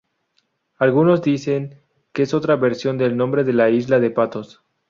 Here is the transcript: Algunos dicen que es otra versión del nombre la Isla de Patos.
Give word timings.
Algunos 0.79 1.21
dicen 1.21 1.79
que 2.11 2.23
es 2.23 2.33
otra 2.33 2.55
versión 2.55 2.97
del 2.97 3.15
nombre 3.15 3.43
la 3.53 3.69
Isla 3.69 3.99
de 3.99 4.09
Patos. 4.09 4.63